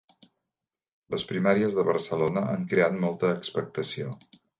Les 1.15 1.25
primàries 1.31 1.77
de 1.79 1.83
Barcelona 1.89 2.43
han 2.53 2.65
creat 2.73 2.97
molta 3.05 3.31
expectació 3.35 4.09